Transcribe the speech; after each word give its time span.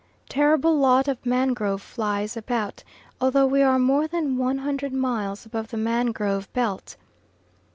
Terrible 0.29 0.79
lot 0.79 1.07
of 1.07 1.23
mangrove 1.27 1.79
flies 1.79 2.35
about, 2.35 2.83
although 3.21 3.45
we 3.45 3.61
are 3.61 3.77
more 3.77 4.07
than 4.07 4.35
one 4.35 4.57
hundred 4.57 4.93
miles 4.93 5.45
above 5.45 5.67
the 5.67 5.77
mangrove 5.77 6.51
belt. 6.53 6.95